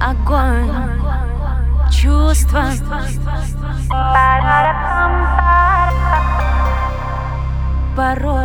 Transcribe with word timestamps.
Огонь, 0.00 0.70
чувства. 1.90 2.64
Порой 7.96 8.43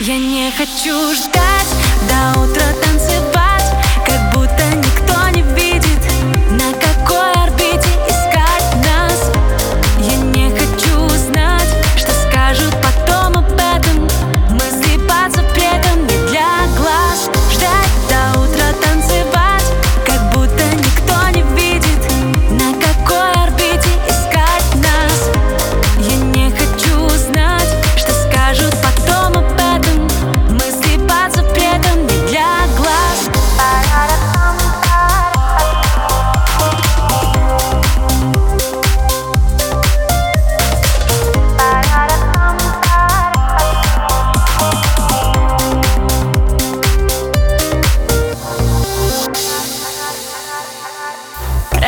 Я 0.00 0.16
не 0.16 0.52
хочу 0.52 1.12
ждать. 1.12 1.57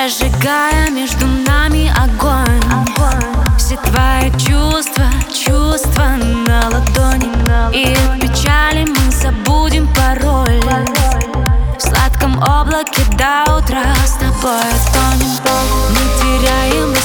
Прожигая 0.01 0.89
между 0.89 1.27
нами 1.27 1.93
огонь, 1.95 2.63
огонь. 2.73 3.59
Все 3.59 3.77
твои 3.77 4.31
чувства, 4.39 5.05
чувства 5.29 6.17
на 6.47 6.71
ладони, 6.71 7.31
на 7.47 7.67
ладони. 7.67 7.83
И 7.83 7.93
от 7.93 8.19
печали 8.19 8.87
мы 8.87 9.11
забудем 9.11 9.87
пароль, 9.89 10.59
пароль. 10.63 11.45
В 11.77 11.83
сладком 11.83 12.39
облаке 12.39 13.03
до 13.19 13.59
утра 13.59 13.95
с 14.07 14.13
тобой 14.13 14.73
тонем 14.95 15.69
Мы 15.91 16.01
теряем 16.19 17.00